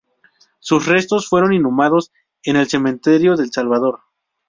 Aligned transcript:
Sus 0.57 0.87
restos 0.87 1.29
fueron 1.29 1.53
inhumados 1.53 2.11
en 2.43 2.55
el 2.55 2.67
Cementerio 2.67 3.35
del 3.35 3.51
Salvador. 3.51 3.99